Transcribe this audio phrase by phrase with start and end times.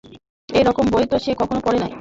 [0.49, 1.89] এইরকম বই তো সে কখনও পড়ে নাই!